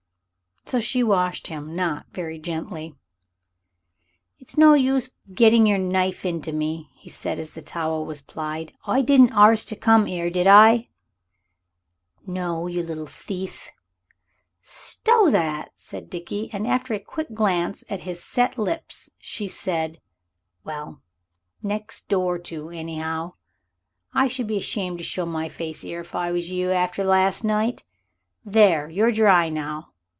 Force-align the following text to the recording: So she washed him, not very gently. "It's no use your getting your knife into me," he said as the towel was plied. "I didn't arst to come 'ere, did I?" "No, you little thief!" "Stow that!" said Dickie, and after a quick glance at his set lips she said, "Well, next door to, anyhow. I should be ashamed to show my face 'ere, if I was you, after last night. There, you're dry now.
So 0.63 0.79
she 0.79 1.03
washed 1.03 1.47
him, 1.47 1.75
not 1.75 2.05
very 2.13 2.39
gently. 2.39 2.95
"It's 4.39 4.57
no 4.57 4.73
use 4.73 5.09
your 5.27 5.35
getting 5.35 5.65
your 5.67 5.79
knife 5.79 6.23
into 6.23 6.53
me," 6.53 6.87
he 6.95 7.09
said 7.09 7.39
as 7.39 7.51
the 7.51 7.61
towel 7.61 8.05
was 8.05 8.21
plied. 8.21 8.71
"I 8.87 9.01
didn't 9.01 9.33
arst 9.33 9.67
to 9.69 9.75
come 9.75 10.07
'ere, 10.07 10.29
did 10.29 10.47
I?" 10.47 10.87
"No, 12.25 12.67
you 12.67 12.83
little 12.83 13.07
thief!" 13.07 13.69
"Stow 14.61 15.29
that!" 15.31 15.71
said 15.75 16.09
Dickie, 16.09 16.49
and 16.53 16.65
after 16.65 16.93
a 16.93 16.99
quick 17.01 17.33
glance 17.33 17.83
at 17.89 18.01
his 18.01 18.23
set 18.23 18.57
lips 18.57 19.09
she 19.17 19.49
said, 19.49 19.99
"Well, 20.63 21.01
next 21.61 22.07
door 22.07 22.37
to, 22.37 22.69
anyhow. 22.69 23.33
I 24.13 24.29
should 24.29 24.47
be 24.47 24.57
ashamed 24.57 24.99
to 24.99 25.03
show 25.03 25.25
my 25.25 25.49
face 25.49 25.83
'ere, 25.83 26.01
if 26.01 26.15
I 26.15 26.31
was 26.31 26.49
you, 26.49 26.71
after 26.71 27.03
last 27.03 27.43
night. 27.43 27.83
There, 28.45 28.87
you're 28.87 29.11
dry 29.11 29.49
now. 29.49 29.87